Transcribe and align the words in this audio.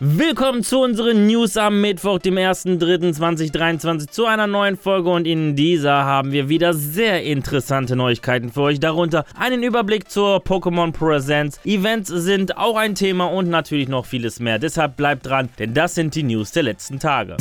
Willkommen 0.00 0.62
zu 0.62 0.78
unseren 0.78 1.26
News 1.26 1.56
am 1.56 1.80
Mittwoch, 1.80 2.20
dem 2.20 2.36
1.3.2023, 2.36 4.08
zu 4.08 4.26
einer 4.26 4.46
neuen 4.46 4.76
Folge. 4.76 5.10
Und 5.10 5.26
in 5.26 5.56
dieser 5.56 6.04
haben 6.04 6.30
wir 6.30 6.48
wieder 6.48 6.72
sehr 6.72 7.24
interessante 7.24 7.96
Neuigkeiten 7.96 8.52
für 8.52 8.60
euch, 8.60 8.78
darunter 8.78 9.24
einen 9.36 9.64
Überblick 9.64 10.08
zur 10.08 10.36
Pokémon 10.36 10.92
Presents, 10.92 11.58
Events 11.64 12.10
sind 12.10 12.56
auch 12.56 12.76
ein 12.76 12.94
Thema 12.94 13.24
und 13.24 13.50
natürlich 13.50 13.88
noch 13.88 14.06
vieles 14.06 14.38
mehr, 14.38 14.60
deshalb 14.60 14.96
bleibt 14.96 15.26
dran, 15.26 15.48
denn 15.58 15.74
das 15.74 15.96
sind 15.96 16.14
die 16.14 16.22
News 16.22 16.52
der 16.52 16.62
letzten 16.62 17.00
Tage. 17.00 17.36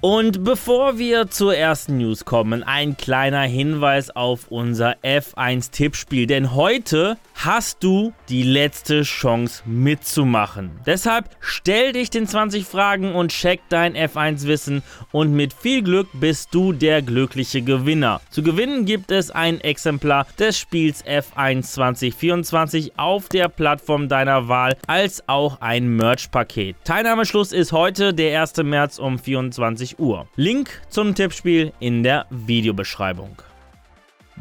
Und 0.00 0.44
bevor 0.44 0.96
wir 0.96 1.28
zur 1.28 1.54
ersten 1.54 1.98
News 1.98 2.24
kommen, 2.24 2.62
ein 2.62 2.96
kleiner 2.96 3.42
Hinweis 3.42 4.08
auf 4.08 4.46
unser 4.48 4.96
F1-Tippspiel. 5.02 6.26
Denn 6.26 6.54
heute 6.54 7.18
hast 7.44 7.82
du 7.82 8.12
die 8.28 8.42
letzte 8.42 9.02
Chance 9.02 9.62
mitzumachen. 9.64 10.72
Deshalb 10.84 11.30
stell 11.40 11.92
dich 11.92 12.10
den 12.10 12.26
20 12.26 12.64
Fragen 12.64 13.14
und 13.14 13.32
check 13.32 13.60
dein 13.70 13.96
F1-Wissen 13.96 14.82
und 15.10 15.32
mit 15.32 15.54
viel 15.54 15.82
Glück 15.82 16.08
bist 16.12 16.54
du 16.54 16.72
der 16.72 17.00
glückliche 17.00 17.62
Gewinner. 17.62 18.20
Zu 18.30 18.42
gewinnen 18.42 18.84
gibt 18.84 19.10
es 19.10 19.30
ein 19.30 19.60
Exemplar 19.60 20.26
des 20.38 20.58
Spiels 20.58 21.04
F1 21.04 21.62
2024 21.62 22.98
auf 22.98 23.28
der 23.28 23.48
Plattform 23.48 24.08
deiner 24.08 24.48
Wahl 24.48 24.76
als 24.86 25.26
auch 25.26 25.60
ein 25.62 25.96
Merch-Paket. 25.96 26.76
Teilnahmeschluss 26.84 27.52
ist 27.52 27.72
heute, 27.72 28.12
der 28.12 28.40
1. 28.42 28.58
März 28.58 28.98
um 28.98 29.18
24 29.18 29.98
Uhr. 29.98 30.28
Link 30.36 30.82
zum 30.90 31.14
Tippspiel 31.14 31.72
in 31.80 32.02
der 32.02 32.26
Videobeschreibung. 32.30 33.49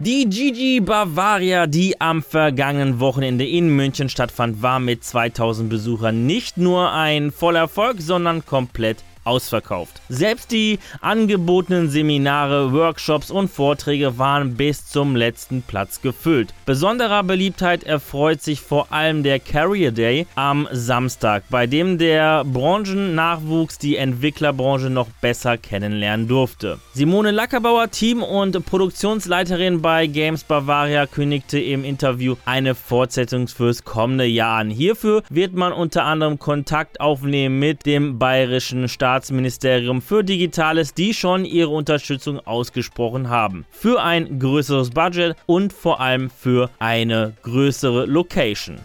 Die 0.02 0.30
Gigi 0.30 0.80
Bavaria, 0.80 1.68
die 1.68 2.00
am 2.00 2.24
vergangenen 2.24 3.02
Wochenende 3.02 3.46
in 3.46 3.68
München 3.68 4.08
stattfand, 4.08 4.62
war 4.62 4.80
mit 4.80 5.04
2000 5.04 5.70
Besuchern 5.70 6.26
nicht 6.26 6.56
nur 6.56 6.94
ein 6.94 7.34
voller 7.34 7.60
Erfolg, 7.60 7.98
sondern 8.00 8.46
komplett 8.46 9.04
ausverkauft. 9.24 10.02
Selbst 10.10 10.52
die 10.52 10.80
angebotenen 11.02 11.90
Seminare, 11.90 12.74
Workshops 12.74 13.30
und 13.30 13.50
Vorträge 13.50 14.18
waren 14.18 14.56
bis 14.56 14.88
zum 14.88 15.16
letzten 15.16 15.62
Platz 15.62 16.02
gefüllt. 16.02 16.54
Besonderer 16.66 17.24
Beliebtheit 17.24 17.84
erfreut 17.84 18.42
sich 18.42 18.62
vor 18.62 18.92
allem 18.92 19.24
der 19.24 19.40
Carrier 19.40 19.92
Day 19.92 20.26
am 20.36 20.68
Samstag, 20.72 21.44
bei 21.50 21.68
dem 21.68 21.98
der 21.98 22.44
Branchennachwuchs 22.46 23.78
die 23.78 23.98
Entwicklerbranche 23.98 24.90
noch 24.90 25.08
besser 25.22 25.58
kennenlernen 25.58 26.28
durfte. 26.28 26.80
Simone 26.94 27.32
Lackerbauer, 27.32 27.92
Team- 27.92 28.24
und 28.24 28.66
Produktionsleiterin 28.66 29.82
bei 29.82 30.08
Games 30.08 30.44
Bavaria, 30.44 31.06
kündigte 31.06 31.60
im 31.60 31.84
Interview 31.84 32.36
eine 32.46 32.76
Fortsetzung 32.76 33.48
fürs 33.48 33.84
kommende 33.84 34.26
Jahr 34.26 34.60
an. 34.60 34.70
Hierfür 34.70 35.24
wird 35.30 35.54
man 35.54 35.74
unter 35.74 36.06
anderem 36.06 36.40
Kontakt 36.40 37.00
aufnehmen 37.00 37.60
mit 37.60 37.86
dem 37.86 38.18
bayerischen 38.18 38.88
Staat 38.88 39.09
Staatsministerium 39.10 40.04
für 40.04 40.24
Digitales, 40.24 40.94
die 40.94 41.16
schon 41.16 41.44
ihre 41.44 41.70
Unterstützung 41.70 42.40
ausgesprochen 42.46 43.28
haben. 43.28 43.66
Für 43.72 44.04
ein 44.04 44.38
größeres 44.38 44.92
Budget 44.92 45.36
und 45.48 45.74
vor 45.74 46.00
allem 46.00 46.30
für 46.30 46.70
eine 46.78 47.34
größere 47.42 48.06
Location. 48.06 48.78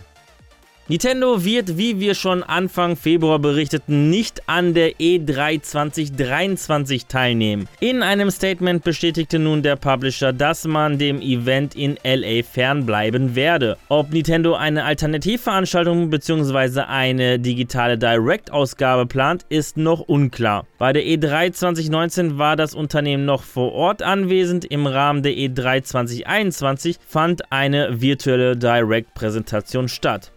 Nintendo 0.87 1.43
wird, 1.43 1.79
wie 1.79 1.99
wir 1.99 2.15
schon 2.15 2.43
Anfang 2.43 2.97
Februar 2.97 3.39
berichteten, 3.39 4.11
nicht 4.11 4.47
an 4.51 4.75
der 4.75 4.93
E3 4.97 5.63
2023 5.63 7.07
teilnehmen. 7.07 7.67
In 7.81 8.03
einem 8.03 8.31
Statement 8.31 8.85
bestätigte 8.85 9.39
nun 9.39 9.63
der 9.63 9.77
Publisher, 9.77 10.35
dass 10.35 10.67
man 10.67 10.99
dem 10.99 11.23
Event 11.23 11.75
in 11.75 11.97
LA 12.05 12.43
fernbleiben 12.43 13.35
werde. 13.35 13.79
Ob 13.89 14.13
Nintendo 14.13 14.57
eine 14.57 14.85
Alternativveranstaltung 14.85 16.11
bzw. 16.11 16.81
eine 16.81 17.39
digitale 17.39 17.97
Direct-Ausgabe 17.97 19.07
plant, 19.07 19.47
ist 19.49 19.79
noch 19.79 20.01
unklar. 20.01 20.67
Bei 20.77 20.93
der 20.93 21.05
E3 21.05 21.53
2019 21.53 22.37
war 22.37 22.57
das 22.57 22.75
Unternehmen 22.75 23.25
noch 23.25 23.43
vor 23.43 23.73
Ort 23.73 24.03
anwesend. 24.03 24.67
Im 24.67 24.87
Rahmen 24.87 25.23
der 25.23 25.33
E3 25.33 25.83
2021 25.83 26.99
fand 27.07 27.51
eine 27.51 28.03
virtuelle 28.03 28.55
Direct-Präsentation 28.55 29.89
statt. 29.89 30.34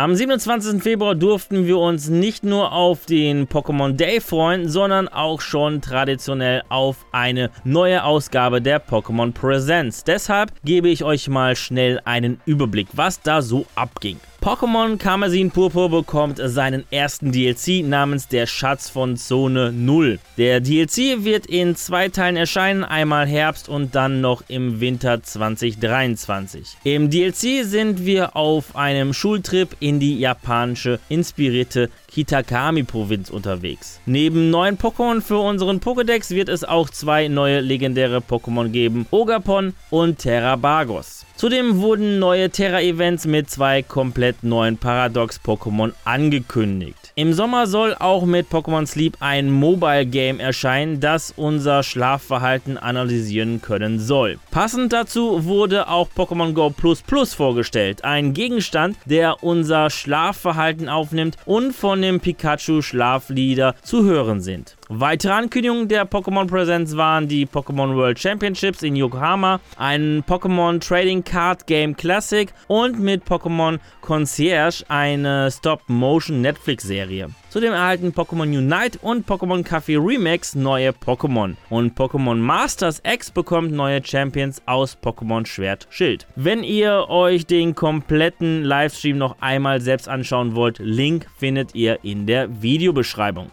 Am 0.00 0.14
27. 0.14 0.82
Februar 0.82 1.14
durften 1.14 1.66
wir 1.66 1.76
uns 1.76 2.08
nicht 2.08 2.42
nur 2.42 2.72
auf 2.72 3.04
den 3.04 3.46
Pokémon 3.46 3.92
Day 3.92 4.22
freuen, 4.22 4.66
sondern 4.66 5.08
auch 5.08 5.42
schon 5.42 5.82
traditionell 5.82 6.62
auf 6.70 7.04
eine 7.12 7.50
neue 7.64 8.02
Ausgabe 8.02 8.62
der 8.62 8.82
Pokémon 8.82 9.34
Presents. 9.34 10.02
Deshalb 10.02 10.52
gebe 10.64 10.88
ich 10.88 11.04
euch 11.04 11.28
mal 11.28 11.54
schnell 11.54 12.00
einen 12.06 12.40
Überblick, 12.46 12.88
was 12.94 13.20
da 13.20 13.42
so 13.42 13.66
abging. 13.74 14.18
Pokémon 14.40 14.96
Karmesin 14.96 15.50
Purpur 15.50 15.90
bekommt 15.90 16.40
seinen 16.42 16.84
ersten 16.90 17.30
DLC 17.30 17.84
namens 17.86 18.26
Der 18.26 18.46
Schatz 18.46 18.88
von 18.88 19.18
Zone 19.18 19.70
0. 19.70 20.18
Der 20.38 20.60
DLC 20.60 21.24
wird 21.24 21.44
in 21.44 21.76
zwei 21.76 22.08
Teilen 22.08 22.38
erscheinen, 22.38 22.82
einmal 22.82 23.26
Herbst 23.26 23.68
und 23.68 23.94
dann 23.94 24.22
noch 24.22 24.42
im 24.48 24.80
Winter 24.80 25.22
2023. 25.22 26.78
Im 26.84 27.10
DLC 27.10 27.66
sind 27.66 28.06
wir 28.06 28.34
auf 28.34 28.76
einem 28.76 29.12
Schultrip 29.12 29.76
in 29.78 30.00
die 30.00 30.18
japanische 30.18 31.00
inspirierte 31.10 31.90
Kitakami-Provinz 32.10 33.30
unterwegs. 33.30 34.00
Neben 34.06 34.50
neuen 34.50 34.76
Pokémon 34.78 35.20
für 35.22 35.38
unseren 35.38 35.80
Pokédex 35.80 36.30
wird 36.30 36.48
es 36.48 36.64
auch 36.64 36.90
zwei 36.90 37.28
neue 37.28 37.60
legendäre 37.60 38.18
Pokémon 38.18 38.68
geben, 38.68 39.06
Ogapon 39.10 39.74
und 39.90 40.18
Terrabagos. 40.18 41.24
Zudem 41.36 41.80
wurden 41.80 42.18
neue 42.18 42.50
Terra-Events 42.50 43.24
mit 43.26 43.48
zwei 43.48 43.82
komplett 43.82 44.42
neuen 44.42 44.76
Paradox-Pokémon 44.76 45.92
angekündigt. 46.04 46.99
Im 47.20 47.34
Sommer 47.34 47.66
soll 47.66 47.94
auch 47.98 48.24
mit 48.24 48.48
Pokémon 48.48 48.86
Sleep 48.86 49.18
ein 49.20 49.50
Mobile-Game 49.50 50.40
erscheinen, 50.40 51.00
das 51.00 51.34
unser 51.36 51.82
Schlafverhalten 51.82 52.78
analysieren 52.78 53.60
können 53.60 53.98
soll. 53.98 54.38
Passend 54.50 54.94
dazu 54.94 55.44
wurde 55.44 55.88
auch 55.88 56.08
Pokémon 56.16 56.54
Go 56.54 56.70
Plus 56.70 57.02
Plus 57.02 57.34
vorgestellt, 57.34 58.04
ein 58.04 58.32
Gegenstand, 58.32 58.96
der 59.04 59.44
unser 59.44 59.90
Schlafverhalten 59.90 60.88
aufnimmt 60.88 61.36
und 61.44 61.74
von 61.74 62.00
dem 62.00 62.20
Pikachu 62.20 62.80
Schlaflieder 62.80 63.74
zu 63.82 64.02
hören 64.04 64.40
sind. 64.40 64.78
Weitere 64.92 65.30
Ankündigungen 65.30 65.86
der 65.86 66.04
Pokémon 66.04 66.48
Presents 66.48 66.96
waren 66.96 67.28
die 67.28 67.46
Pokémon 67.46 67.94
World 67.94 68.18
Championships 68.18 68.82
in 68.82 68.96
Yokohama, 68.96 69.60
ein 69.76 70.24
Pokémon 70.26 70.80
Trading 70.80 71.22
Card 71.22 71.68
Game 71.68 71.96
Classic 71.96 72.52
und 72.66 72.98
mit 72.98 73.22
Pokémon 73.24 73.78
Concierge 74.00 74.82
eine 74.88 75.48
Stop-Motion 75.52 76.40
Netflix-Serie. 76.40 77.28
Zudem 77.50 77.72
erhalten 77.72 78.10
Pokémon 78.10 78.48
Unite 78.48 78.98
und 79.00 79.28
Pokémon 79.28 79.64
Café 79.64 79.96
Remix 79.96 80.56
neue 80.56 80.90
Pokémon. 80.90 81.54
Und 81.68 81.96
Pokémon 81.96 82.34
Masters 82.34 83.00
X 83.04 83.30
bekommt 83.30 83.70
neue 83.70 84.04
Champions 84.04 84.60
aus 84.66 84.98
Pokémon 85.00 85.46
Schwert 85.46 85.86
Schild. 85.90 86.26
Wenn 86.34 86.64
ihr 86.64 87.08
euch 87.08 87.46
den 87.46 87.76
kompletten 87.76 88.64
Livestream 88.64 89.18
noch 89.18 89.36
einmal 89.40 89.80
selbst 89.80 90.08
anschauen 90.08 90.56
wollt, 90.56 90.80
Link 90.80 91.28
findet 91.38 91.76
ihr 91.76 92.00
in 92.02 92.26
der 92.26 92.60
Videobeschreibung. 92.60 93.52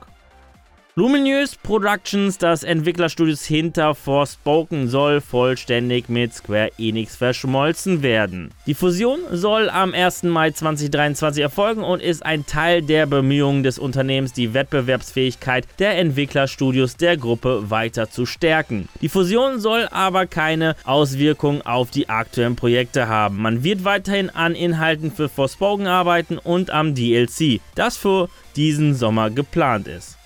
Luminous 0.99 1.55
Productions, 1.55 2.39
das 2.39 2.63
Entwicklerstudio 2.63 3.35
hinter 3.35 3.93
Forspoken, 3.93 4.87
soll 4.87 5.21
vollständig 5.21 6.09
mit 6.09 6.33
Square 6.33 6.71
Enix 6.79 7.15
verschmolzen 7.15 8.01
werden. 8.01 8.49
Die 8.65 8.73
Fusion 8.73 9.19
soll 9.29 9.69
am 9.69 9.93
1. 9.93 10.23
Mai 10.23 10.49
2023 10.49 11.43
erfolgen 11.43 11.83
und 11.83 12.01
ist 12.01 12.25
ein 12.25 12.47
Teil 12.47 12.81
der 12.81 13.05
Bemühungen 13.05 13.61
des 13.61 13.77
Unternehmens, 13.77 14.33
die 14.33 14.55
Wettbewerbsfähigkeit 14.55 15.67
der 15.77 15.99
Entwicklerstudios 15.99 16.97
der 16.97 17.15
Gruppe 17.15 17.69
weiter 17.69 18.09
zu 18.09 18.25
stärken. 18.25 18.89
Die 19.01 19.09
Fusion 19.09 19.59
soll 19.59 19.87
aber 19.91 20.25
keine 20.25 20.75
Auswirkungen 20.83 21.61
auf 21.61 21.91
die 21.91 22.09
aktuellen 22.09 22.55
Projekte 22.55 23.07
haben. 23.07 23.37
Man 23.37 23.63
wird 23.63 23.85
weiterhin 23.85 24.31
an 24.31 24.55
Inhalten 24.55 25.11
für 25.11 25.29
Forspoken 25.29 25.85
arbeiten 25.85 26.39
und 26.39 26.71
am 26.71 26.95
DLC, 26.95 27.61
das 27.75 27.97
für 27.97 28.29
diesen 28.55 28.95
Sommer 28.95 29.29
geplant 29.29 29.87
ist. 29.87 30.16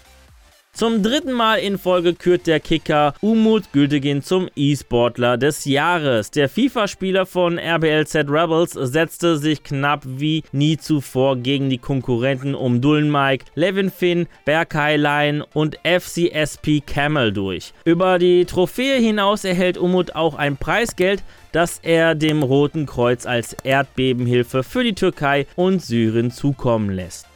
Zum 0.73 1.03
dritten 1.03 1.33
Mal 1.33 1.57
in 1.57 1.77
Folge 1.77 2.15
kürt 2.15 2.47
der 2.47 2.61
Kicker 2.61 3.13
Umut 3.21 3.71
Gültegin 3.73 4.23
zum 4.23 4.49
E-Sportler 4.55 5.37
des 5.37 5.65
Jahres. 5.65 6.31
Der 6.31 6.47
FIFA-Spieler 6.47 7.25
von 7.25 7.59
RBLZ 7.59 8.15
Rebels 8.29 8.71
setzte 8.71 9.37
sich 9.37 9.63
knapp 9.63 10.03
wie 10.05 10.43
nie 10.53 10.77
zuvor 10.77 11.37
gegen 11.37 11.69
die 11.69 11.77
Konkurrenten 11.77 12.55
um 12.55 12.79
Dullenmike, 12.79 13.45
Levin 13.53 13.91
Finn, 13.91 14.27
Berkay 14.45 14.95
Line 14.95 15.45
und 15.53 15.77
FCSP 15.83 16.81
Camel 16.87 17.33
durch. 17.33 17.73
Über 17.83 18.17
die 18.17 18.45
Trophäe 18.45 18.97
hinaus 18.97 19.43
erhält 19.43 19.77
Umut 19.77 20.15
auch 20.15 20.35
ein 20.35 20.55
Preisgeld, 20.55 21.21
das 21.51 21.79
er 21.83 22.15
dem 22.15 22.43
Roten 22.43 22.85
Kreuz 22.85 23.25
als 23.25 23.53
Erdbebenhilfe 23.63 24.63
für 24.63 24.85
die 24.85 24.95
Türkei 24.95 25.47
und 25.55 25.81
Syrien 25.81 26.31
zukommen 26.31 26.89
lässt. 26.89 27.30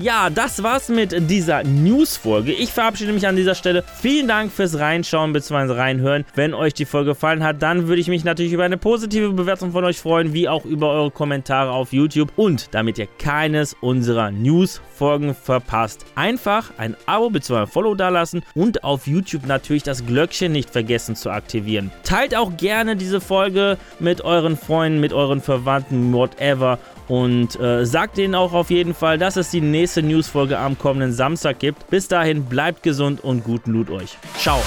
Ja, 0.00 0.28
das 0.28 0.60
war's 0.64 0.88
mit 0.88 1.30
dieser 1.30 1.62
News-Folge. 1.62 2.50
Ich 2.50 2.72
verabschiede 2.72 3.12
mich 3.12 3.28
an 3.28 3.36
dieser 3.36 3.54
Stelle. 3.54 3.84
Vielen 4.00 4.26
Dank 4.26 4.50
fürs 4.50 4.76
Reinschauen 4.76 5.32
bzw. 5.32 5.72
reinhören. 5.74 6.24
Wenn 6.34 6.52
euch 6.52 6.74
die 6.74 6.84
Folge 6.84 7.10
gefallen 7.10 7.44
hat, 7.44 7.62
dann 7.62 7.86
würde 7.86 8.00
ich 8.00 8.08
mich 8.08 8.24
natürlich 8.24 8.52
über 8.52 8.64
eine 8.64 8.76
positive 8.76 9.30
Bewertung 9.30 9.70
von 9.70 9.84
euch 9.84 10.00
freuen, 10.00 10.32
wie 10.32 10.48
auch 10.48 10.64
über 10.64 10.90
eure 10.90 11.12
Kommentare 11.12 11.70
auf 11.70 11.92
YouTube. 11.92 12.32
Und 12.34 12.74
damit 12.74 12.98
ihr 12.98 13.06
keines 13.18 13.76
unserer 13.80 14.32
News-Folgen 14.32 15.32
verpasst, 15.32 16.04
einfach 16.16 16.72
ein 16.76 16.96
Abo 17.06 17.30
bzw. 17.30 17.66
Follow 17.66 17.94
dalassen 17.94 18.42
und 18.56 18.82
auf 18.82 19.06
YouTube 19.06 19.46
natürlich 19.46 19.84
das 19.84 20.04
Glöckchen 20.04 20.50
nicht 20.50 20.70
vergessen 20.70 21.14
zu 21.14 21.30
aktivieren. 21.30 21.92
Teilt 22.02 22.34
auch 22.34 22.56
gerne 22.56 22.96
diese 22.96 23.20
Folge 23.20 23.78
mit 24.00 24.22
euren 24.22 24.56
Freunden, 24.56 24.98
mit 24.98 25.12
euren 25.12 25.40
Verwandten, 25.40 26.12
whatever. 26.12 26.80
Und 27.08 27.58
äh, 27.60 27.84
sagt 27.84 28.16
denen 28.16 28.34
auch 28.34 28.52
auf 28.52 28.70
jeden 28.70 28.94
Fall, 28.94 29.18
dass 29.18 29.36
es 29.36 29.50
die 29.50 29.60
nächste 29.60 30.02
Newsfolge 30.02 30.58
am 30.58 30.78
kommenden 30.78 31.12
Samstag 31.12 31.58
gibt. 31.58 31.88
Bis 31.90 32.08
dahin, 32.08 32.44
bleibt 32.46 32.82
gesund 32.82 33.22
und 33.22 33.44
guten 33.44 33.72
Loot 33.72 33.90
euch. 33.90 34.16
Ciao. 34.38 34.60